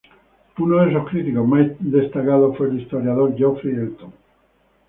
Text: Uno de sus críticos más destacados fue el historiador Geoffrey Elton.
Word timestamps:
Uno 0.57 0.83
de 0.83 0.91
sus 0.93 1.07
críticos 1.11 1.47
más 1.47 1.67
destacados 1.79 2.57
fue 2.57 2.69
el 2.69 2.79
historiador 2.81 3.37
Geoffrey 3.37 3.73
Elton. 3.75 4.11